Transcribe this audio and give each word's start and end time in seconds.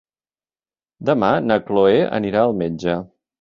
Demà 1.09 1.29
na 1.49 1.59
Chloé 1.67 2.01
anirà 2.21 2.43
al 2.47 2.57
metge. 2.65 2.97